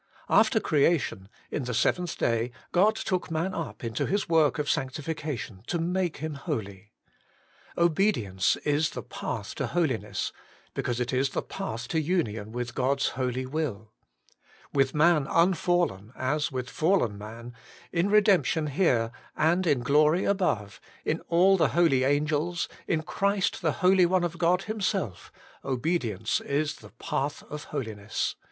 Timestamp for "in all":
21.05-21.57